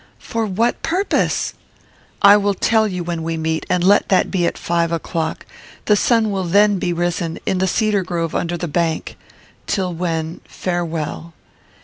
[0.17, 1.53] "For what purpose?"
[2.23, 5.45] "I will tell you when we meet, and let that be at five o'clock;
[5.85, 9.15] the sun will then be risen; in the cedar grove under the bank;
[9.67, 11.35] till when, farewell."